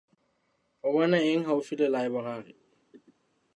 [0.85, 2.53] O bona eng haufi le laeborari?